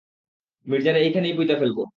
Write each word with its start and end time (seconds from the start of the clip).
মির্জা 0.67 0.91
রে 0.91 0.99
এইখানেই 1.01 1.35
পুইতা 1.37 1.55
ফেলবো। 1.61 1.83